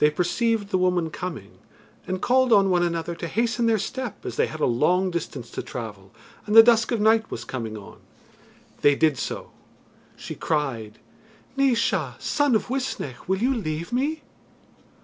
[0.00, 1.58] They perceived the woman coming,
[2.08, 5.52] and called on one another to hasten their step as they had a long distance
[5.52, 6.10] to travel,
[6.46, 7.98] and the dusk of night was coming on.
[8.80, 9.52] They did so.
[10.16, 10.98] She cried:
[11.56, 14.22] "Naois, son of Uisnech, will you leave me?"